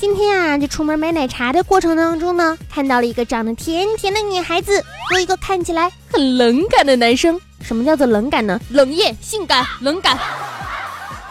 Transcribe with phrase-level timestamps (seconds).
[0.00, 7.40] 今天啊，就出门买奶茶的过程当中呢，看到了一个长得甜甜的女孩子和一个看起来很冷感的男生。
[7.60, 8.60] 什么叫做冷感呢？
[8.70, 10.16] 冷艳、性感、冷感。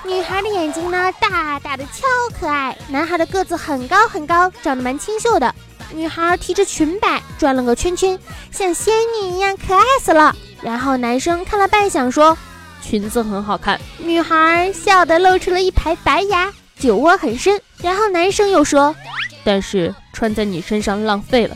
[0.04, 2.02] 女孩的眼睛呢，大大的，超
[2.38, 5.56] 可爱；男孩的个子很高很高，长得蛮清秀的。
[5.94, 8.20] 女孩提着裙摆转了个圈圈，
[8.52, 10.36] 像仙女一样可爱死了。
[10.62, 12.38] 然后男生看了半晌，说
[12.84, 16.52] ：“裙子很好看。”女孩笑得露出了一排白牙。
[16.80, 18.96] 酒窝很深，然后男生又说
[19.44, 21.56] ：“但是穿在你身上浪费了。”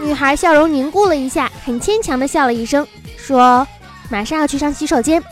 [0.00, 3.66] 女孩笑容凝固了一下，很牵强的笑了一声，说
[4.10, 5.22] ：“马上要去上洗手间。”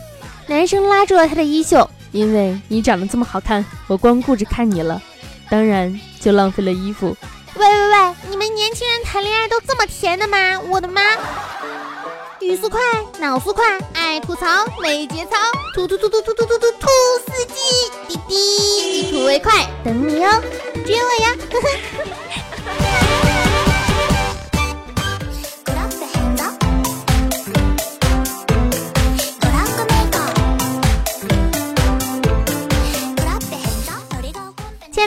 [0.47, 5.01] 男生拉住了她的衣袖：“因为你长得这么好看，我光顾着看你了，
[5.51, 7.17] 当然就浪费了衣服。”
[7.57, 10.61] 喂喂喂，你们年轻人谈恋爱都这么甜的吗？
[10.69, 11.03] 我的妈！
[12.41, 12.81] 语速快，
[13.19, 14.47] 脑速快，爱吐槽
[14.81, 15.37] 没节操，
[15.75, 16.89] 吐吐吐吐吐吐吐吐吐
[17.27, 17.55] 司机
[18.09, 20.43] 滴滴，吐为快，等你哦，
[20.87, 21.37] 追我呀！
[21.53, 21.69] 呵呵。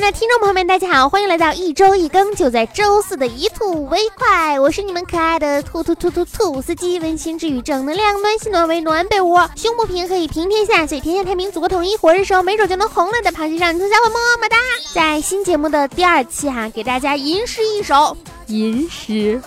[0.04, 4.60] 的听众朋友们，大家好，欢迎来到一周一更，就在周四的一吐为快。
[4.60, 14.58] 我是你们可爱的兔兔兔兔兔司机，温馨治愈，正能量，暖心暖胃暖被窝，胸不平可以平天下，所以天下太平，祖国统一，火热时候没准就能红了的螃蟹少女兔小伙么么哒！
[14.94, 18.18] 在新节目的第二期哈，给大家吟诗一首，
[18.48, 19.42] 吟诗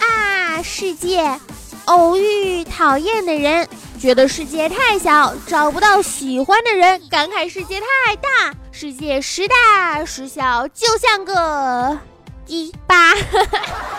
[0.00, 1.38] 啊，世界
[1.84, 3.68] 偶遇讨厌的人。
[4.00, 11.96] 觉得世界太小，找不到喜欢的人；感慨世界太大，世界十大时小，就像个
[12.44, 13.12] 鸡巴。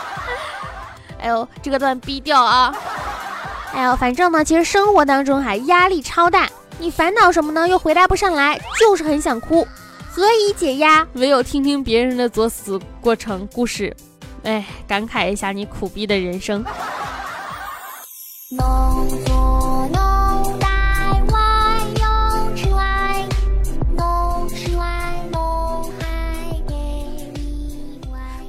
[1.18, 2.76] 哎呦，这个段逼掉啊！
[3.73, 7.66] 哎呦，反正呢，其实生活当中还压力超大，你烦恼什么呢？
[7.66, 9.66] 又回答不上来，就是很想哭。
[10.12, 11.08] 何以解压？
[11.14, 13.96] 唯有听听别人的作死过程故事，
[14.44, 16.66] 哎，感慨一下你苦逼的人生。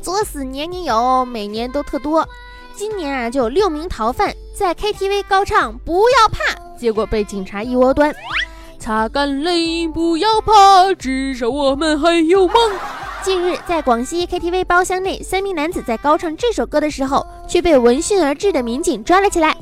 [0.07, 2.29] 作死年年有，每年都特多。
[2.77, 8.15] 今年啊，就有六名逃犯在 KTV 高唱《不要怕》，结果被警察一窝端。
[8.79, 12.55] 擦干泪，不要怕，至少我们还有梦。
[13.25, 19.57] 近日，在广西 KTV 包厢内，三名男子在高唱这首歌的时候，却被闻讯而至的民警抓了起来。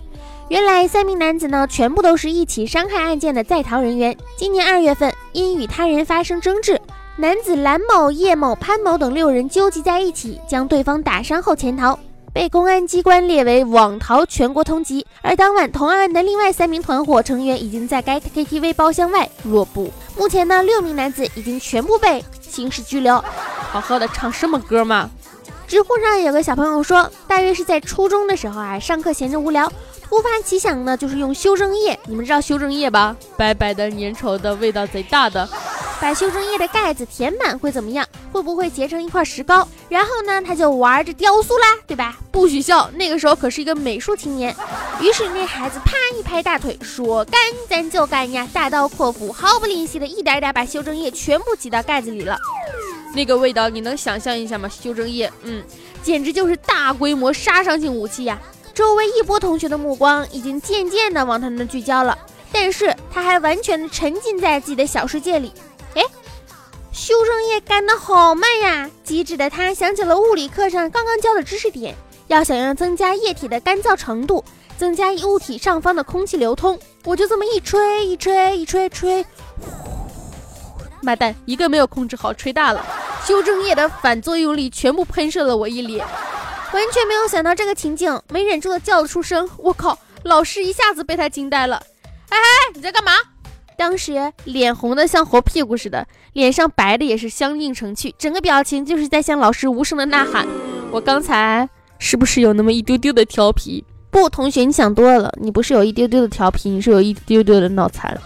[0.50, 4.15] 原来，三名男子呢，全部都是一起伤害案件的在逃人员。
[4.37, 6.78] 今年二月份，因与他人发生争执。
[7.16, 11.97] 男子蓝某、叶某、潘某等六人纠集在一起，将对方打伤后潜逃，
[12.32, 15.04] 被公安机关列为网逃全国通缉。
[15.22, 19.92] 而当晚同案的另外三名团伙成员已经在该 KTV 包厢外落步。
[20.19, 23.22] 目前呢，六名男子已经全部被刑事拘留。
[23.70, 25.08] 好好的唱什么歌嘛？
[25.69, 31.96] 知乎上有个小朋友说，大约是在初中的时候啊，上课闲着无聊，突发奇想呢，就是用修正液。
[32.06, 33.16] 你们知道修正液吧？
[33.36, 35.48] 白白的、粘稠的，味道贼大的。
[36.00, 38.06] 把修正液的盖子填满会怎么样？
[38.32, 39.66] 会不会结成一块石膏？
[39.88, 42.19] 然后呢，他就玩着雕塑啦，对吧？
[42.31, 44.55] 不许笑，那个时候可是一个美术青年。
[45.00, 48.47] 于是那孩子啪一拍大腿，说干咱就干呀！
[48.53, 52.37] 大刀阔斧，毫不吝惜的一点点把修正液全部挤到盖子里了。
[53.15, 54.69] 那个味道你能想象一下吗？
[54.69, 55.62] 修正液，嗯，
[56.03, 58.38] 简直就是大规模杀伤性武器呀！
[58.75, 62.19] 周围一波同学的目光已经渐渐的往他那聚焦了，
[62.50, 65.53] 但是他还完全的沉浸在自己的小世界里。
[65.94, 66.03] 哎，
[66.93, 68.91] 修正液干得好慢呀！
[69.03, 71.94] 机智的他想起了物理课上刚刚教的知识点，
[72.28, 74.44] 要想要增加液体的干燥程度，
[74.77, 79.25] 增加物体上方的空气流通，我就这么一吹一吹一吹吹，
[81.03, 82.84] 妈蛋，一个没有控制好，吹大了，
[83.25, 86.06] 修正液的反作用力全部喷射了我一脸，
[86.72, 89.49] 完全没有想到这个情景，没忍住的叫了出声。
[89.59, 91.82] 我靠，老师一下子被他惊呆了。
[92.31, 92.43] 哎哎，
[92.75, 93.12] 你在干嘛？
[93.76, 100.46] 当时脸红的像猴屁股似的，脸上白的也是相映成趣，整个表情就是在向老师无声的呐喊
[100.93, 101.69] ：“我刚才
[101.99, 108.16] 是不是有那么一丢丢的调皮？”不，同学，你想多了，你不是有一丢丢的调皮，你是有一丢丢的脑残。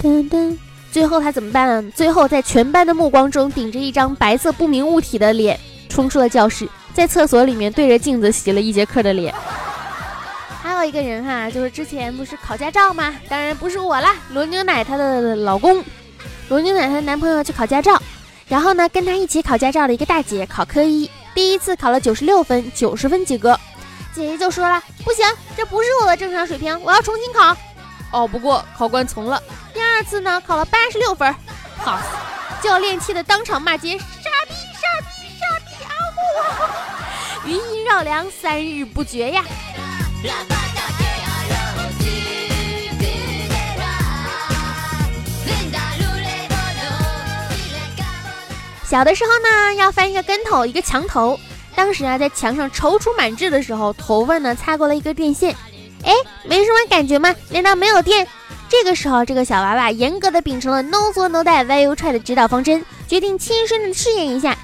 [0.00, 0.56] 噔噔，
[0.90, 1.92] 最后他怎么办？
[1.92, 5.60] 最后在全班的目光中，顶着一张白色不明物体的脸，
[5.90, 6.66] 冲出了教室。
[6.98, 9.32] 在厕所里面对着镜子洗了一节课的脸。
[10.60, 13.14] 还有一个人哈，就是之前不是考驾照吗？
[13.28, 15.84] 当然不是我啦，罗牛奶她的老公，
[16.48, 18.02] 罗牛奶她的男朋友去考驾照，
[18.48, 23.56] 然后呢，跟她一起考驾照的一个大姐考科一，第一次考了九十六分，九十分及格。
[24.12, 25.24] 姐姐就说了：“不行，
[25.56, 27.56] 这不是我的正常水平，我要重新考。”
[28.10, 29.40] 哦，不过考官从了。
[29.72, 31.32] 第二次呢，考了八十六分，
[31.76, 32.00] 好，
[32.60, 33.96] 教练气得当场骂街
[37.48, 39.42] ：“余音绕梁，三日不绝呀。
[48.86, 51.40] 小的时候呢，要翻一个跟头，一个墙头。
[51.74, 55.56] 当时啊，在墙上踌躇满志的时候，头发呢擦过了一根电线。
[56.04, 56.12] 哎，
[56.44, 57.34] 没什么感觉吗？
[57.48, 58.28] 难道没有电？
[58.68, 64.54] 这个时候，这个小娃娃严格的秉承了 “no 作 no die why you try” 的指导方针，决定亲身的试验一下。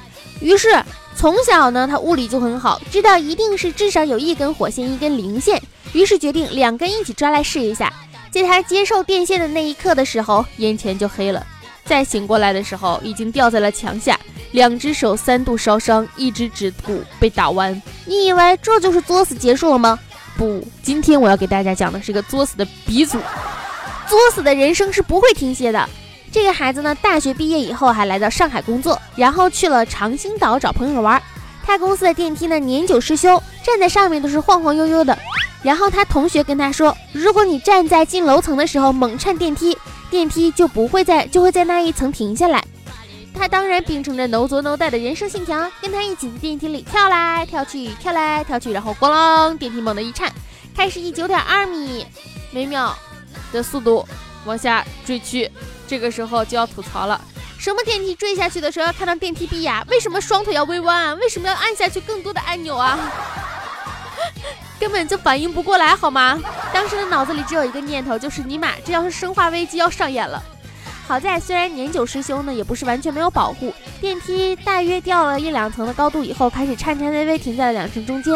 [0.41, 0.69] 于是，
[1.25, 5.59] 从小呢，他物理就很好，知道一定是至少有一根火线，一根零线。
[5.95, 7.91] 于是决定两根一起抓来试一下。
[8.31, 11.43] 在他接受电线的那一刻的时候，眼前就黑了。
[11.83, 14.21] 再醒过来的时候，已经掉在了墙下，
[14.53, 17.81] 两只手三度烧伤，一只指骨被打弯。
[18.05, 19.99] 你以为这就是作死结束了吗？
[20.37, 23.17] 不，今天我要给大家讲的是个作死的鼻祖。
[24.07, 25.89] 作死的人生是不会停歇的。
[26.35, 31.23] 这个孩子呢，大学毕业以后还来到上海工作，然后去了长兴岛找朋友玩。
[31.63, 35.17] 他公司的电梯呢年久失修，站在上面都是晃晃悠悠的。
[35.63, 39.79] 然后他同学跟他说，如果你站在进楼层的时候猛颤电梯。
[40.11, 42.63] 电梯就不会在，就会在那一层停下来。
[43.33, 50.33] 他当然秉承着 no 作 no die 的人生信条，跟他一起在电梯里跳来跳去，跳来跳去，然后咣啷，电梯猛地一颤，
[50.77, 52.07] 开始以九点二米
[52.53, 52.97] 每秒
[53.53, 54.07] 的速度
[54.45, 55.51] 往下坠去。
[55.87, 57.21] 这个时候就要吐槽了：
[57.59, 59.85] 什么电梯坠下去的时候要看到电梯壁呀？
[59.89, 61.15] 为什么双腿要微弯啊？
[61.15, 62.99] 为什么要按下去更多的按钮啊？
[64.81, 66.39] 根本就反应不过来，好吗？
[66.73, 70.43] 当时的脑子里只有一个念头，就是尼玛，这要是生化危机要上演了。
[71.07, 73.73] 好在虽然年久失修呢，也不是完全没有保护。
[74.01, 78.35] 电梯大约掉了一两层的高度以后，开始颤颤巍巍停在了两层中间，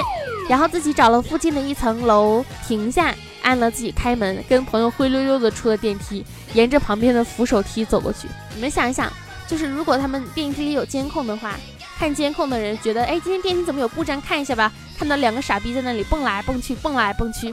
[0.48, 3.14] 然后自己找了附近的一层楼停下，
[3.48, 6.22] 按了自己开门，跟朋友灰溜溜的出了电梯，
[6.52, 8.28] 沿着旁边的扶手梯走过去。
[8.54, 9.10] 你们想一想，
[9.46, 11.54] 就是如果他们电梯里有监控的话。
[11.98, 14.20] 看监控的人觉得，哎，今天电梯怎么有故障？
[14.20, 14.70] 看一下吧。
[14.96, 17.52] 看到两个傻逼在那里蹦来蹦去，蹦来蹦去，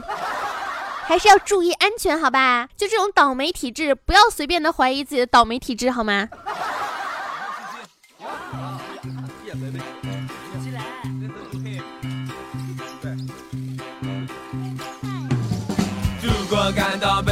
[1.08, 2.68] 还是要注意安全，好吧？
[2.76, 6.28] 就这种倒霉体质，不要随便的怀疑自己的倒霉体质，好吗？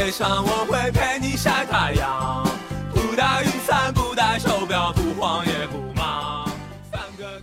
[0.05, 2.47] 悲伤，我会陪你晒太阳，
[2.93, 6.47] 不带雨伞，不带手表，不慌也不忙。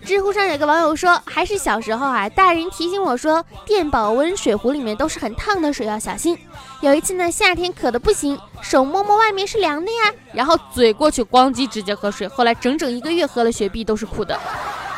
[0.04, 6.38] 知乎上有个网友说，还是小时候啊，大人提醒我说，电保温水壶里面都是很烫的水，要小心。
[6.82, 14.38] 有一次呢，夏天渴的不行，手摸摸外面是凉的呀，然后嘴过去咣叽直接喝水，后来整整一个月喝了雪碧都是苦的。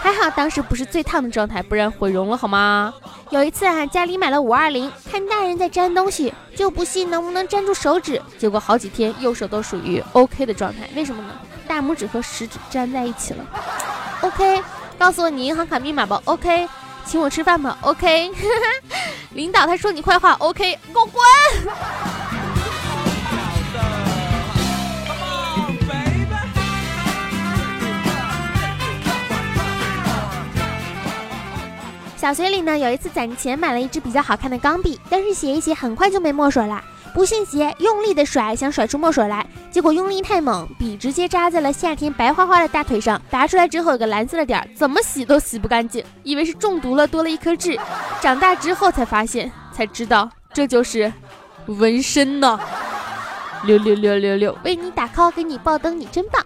[0.05, 2.93] 还好当时不是最烫的状态，不然毁容了好吗？
[3.31, 11.31] 有一次啊，家里买了五二零，看大人在粘东西，就不信能不能粘住手指，结果好几天右手都属于 OK 的状态，为什么呢？
[11.67, 13.43] 大拇指和食指粘在一起了
[14.21, 14.63] ，OK。
[14.99, 16.69] 告诉我你银行卡密码吧，OK，
[17.07, 18.31] 请我吃饭吧，OK，
[19.33, 22.14] 领导他说你坏话，OK，给我滚！
[32.25, 36.83] 小学里呢，有一次攒钱买了一支比较好看的钢笔，但是写一写很快就没墨水了。
[37.13, 43.21] 不信邪，用力的甩，想甩出墨水来，结果用力太猛，笔直接扎在了夏天白花花的大腿上。
[43.31, 47.79] 拔出来之后有个蓝色的点儿，怎么洗都洗不干净，以为是中毒了，多了一颗痣。
[48.23, 51.13] 长大之后才发现，才知道这就是
[51.67, 52.59] 纹身呢。
[53.65, 56.43] 六六六六六，为你打 call，给你爆灯，你真棒。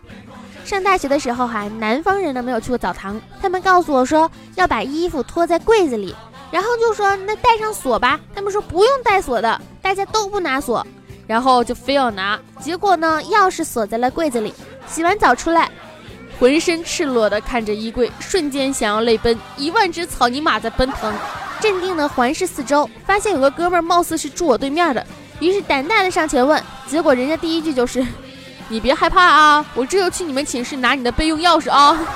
[0.68, 6.14] 上大学的时候哈，南方人呢没有去过澡堂，他们告诉我说要把衣服脱在柜子里。
[6.50, 10.86] 然后就说那带上锁吧，他们说不用带锁的，大家都不拿锁，
[11.26, 14.52] 然后就非要拿，结果呢钥匙锁在了柜子里。
[14.86, 15.70] 洗完澡出来，
[16.38, 21.14] 浑身赤裸的看着衣柜，瞬间想要泪奔，一万只草泥马在奔腾。
[21.60, 25.06] 镇定的环视四周，发现有个哥们儿貌似是住我对面的，
[25.40, 28.06] 于是胆大的上前问，结果人家第一句就是，
[28.68, 31.98] 你别害怕啊，我这就去你们寝室拿你的备用钥匙啊。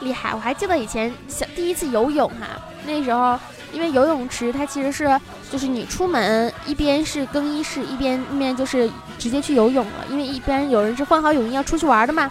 [0.00, 0.32] 厉害！
[0.34, 2.46] 我还记得以前小第一次游泳哈，
[2.86, 3.38] 那时候
[3.72, 5.20] 因为游泳池它其实是
[5.52, 12.30] 就是你出门一边是更衣室，一边一边就是直接去游泳了，因为一边有人是换好泳衣要出去玩的嘛。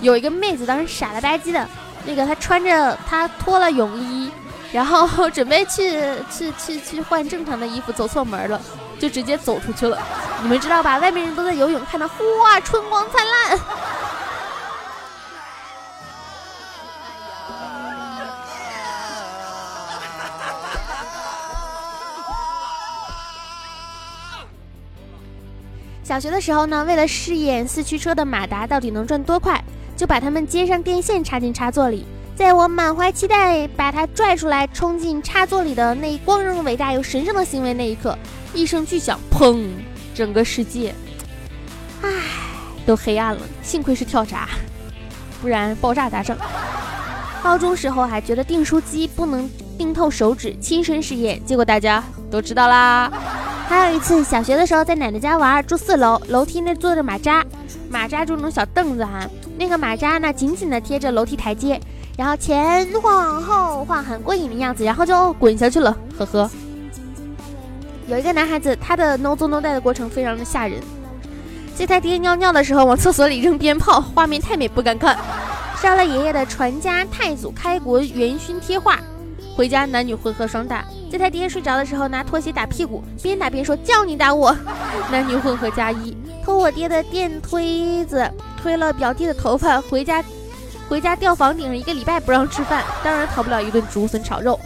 [0.00, 1.68] 有一个妹子当时傻了吧唧的，
[2.08, 4.32] 那个他穿着他脱了泳衣，
[4.72, 6.00] 然后准备去
[6.30, 8.58] 去去去换正常的衣服，走错门了，
[8.98, 9.98] 就直接走出去了。
[10.40, 10.96] 你们知道吧？
[10.96, 12.06] 外面人都在游泳，看到
[12.42, 13.60] 哇，春光灿烂。
[26.02, 29.62] 小学的时候呢，为了试验四驱车的马达到底能转多快，
[29.98, 32.06] 就把它们接上电线插进插座里。
[32.36, 38.16] 在我满怀期待把它拽出来冲进插座里的那光荣、伟大又神圣的行为那一刻，
[38.54, 39.66] 一声巨响，砰！
[40.14, 40.94] 整个世界，
[42.00, 42.08] 唉，
[42.86, 43.40] 都黑暗了。
[43.60, 44.48] 幸亏是跳闸，
[45.42, 46.36] 不然爆炸咋整？
[47.42, 53.10] 高中时候还觉得订书机不能订透手指，亲身试验，结果大家都知道啦。
[53.68, 57.44] 还有一次，小学的时候在奶奶家玩，住四楼，楼梯那坐着马扎，
[57.90, 59.28] 马扎住那种小凳子哈，
[59.58, 61.80] 那个马扎呢紧紧的贴着楼梯台阶，
[62.16, 66.50] 然后前晃后晃，很过瘾的样子，然后就滚下去了，呵呵。
[68.06, 70.80] 有一个男孩子，他的 no 做 no 带的过程非常的吓人，
[71.74, 75.16] 在他爹尿尿的时候往厕所里扔鞭炮，画面太美不敢看，
[75.80, 78.98] 烧了爷爷的传家太祖开国元勋贴画，
[79.56, 80.84] 回家男女混合双打。
[81.10, 84.54] 在他爹睡着的时候，拿拖鞋打屁股，边打边说：“叫你打我。”
[85.10, 86.14] 男女混合加一，
[86.48, 88.26] 偷我爹的电推子，
[88.56, 90.24] 推了表弟的头发，回家，
[90.88, 94.58] 回家吊房顶上一个礼拜不让吃饭，当然逃不了一顿竹笋炒肉。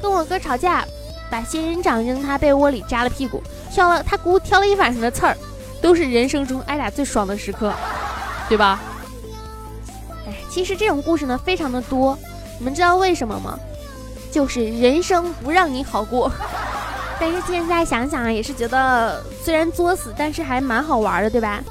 [0.00, 0.84] 跟我哥吵架，
[1.28, 3.42] 把仙人掌扔他被窝里扎了屁股，
[3.72, 5.36] 挑了他姑挑了一晚上的刺儿，
[5.82, 7.74] 都是人生中挨打最爽的时刻，
[8.48, 8.80] 对吧？
[10.28, 12.16] 哎，其实这种故事呢非常的多，
[12.56, 13.58] 你们知道为什么吗？
[14.30, 16.30] 就是人生不让你好过，
[17.18, 21.62] 但是现在想想也是觉得虽然作死，但是还蛮好玩的，对吧？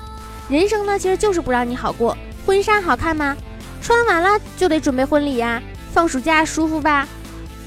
[0.49, 2.17] 人生呢，其实就是不让你好过。
[2.45, 3.35] 婚纱好看吗？
[3.81, 5.61] 穿完了就得准备婚礼呀。
[5.93, 7.07] 放暑假舒服吧？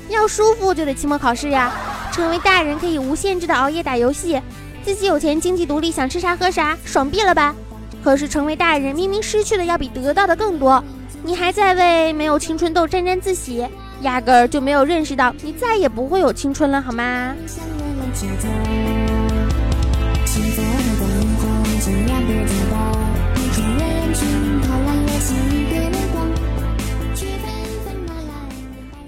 [0.09, 1.73] 要舒服就得期末考试呀。
[2.13, 4.41] 成为大人可以无限制的熬夜打游戏，
[4.85, 7.55] 自己有钱经济独立，想吃啥喝啥，爽毙了吧？
[8.03, 10.83] 可是成为大人，明明失去的要比得到的更多，
[11.23, 13.67] 你还在为没有青春痘沾沾自喜。
[14.03, 17.35] 压根儿就没有认识到，你再也不会有青春了，好吗？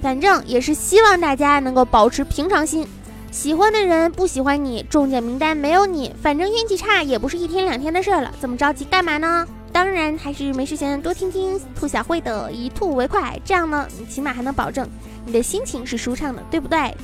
[0.03, 2.87] 反正也是希望大家能够保持平常心，
[3.31, 9.47] 喜欢的人不喜欢你，中奖名单没有你，反正运气差也不是一天两天的事了，这么着急干嘛呢？
[9.73, 14.89] 当然，还是没事先多听听兔小慧的一吐为快，这样呢，你起码还能保证
[15.25, 16.95] 你的心情是舒畅的，对不对？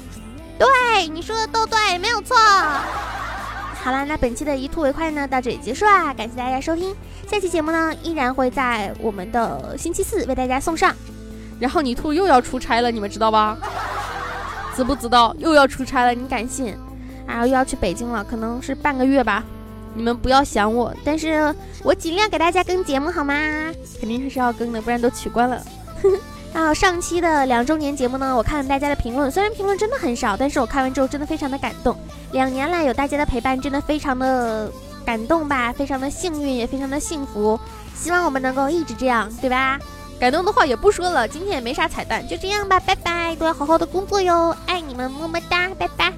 [0.59, 2.37] 对，你说的都对，没有错。
[2.37, 6.95] 好啦，那本期的一吐为快呢，到这里结束啦，感谢大家收听。
[7.29, 10.95] 下期节目呢，依然会在我们的星期四为大家送上。
[11.61, 13.57] 然后你兔又要出差了，你们知道吧？
[14.75, 16.13] 知不知道又要出差了？
[16.13, 16.77] 你敢信？
[17.27, 19.45] 啊，又要去北京了，可能是半个月吧。
[19.97, 23.35] 你们不要想我，但是我尽量给大家更节目好吗？
[23.99, 25.62] 肯定还是要更的，不然都取关了。
[26.53, 31.97] 啊， 上期的两周年节目呢，我看了大家的评论，虽然评论真的很少，但是我看完之后真的非常的感动。
[32.33, 34.71] 两年来有大家的陪伴，真的非常的
[35.05, 37.59] 感动吧，非常的幸运，也非常的幸福。
[37.95, 39.79] 希望我们能够一直这样，对吧？
[40.21, 46.12] 感动的话也不说了，今天也没啥彩蛋，就这样吧，拜拜，都要好好的工作哟，爱你们，么么哒，拜拜。